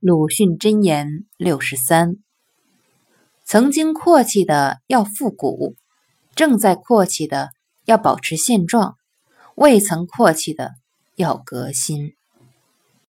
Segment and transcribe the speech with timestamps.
[0.00, 2.18] 鲁迅箴言六十三。
[3.44, 5.74] 曾经阔气的要复古
[6.36, 7.50] 正在阔气的
[7.84, 8.94] 要保持现状
[9.56, 10.74] 未曾阔气的
[11.16, 12.17] 要革新。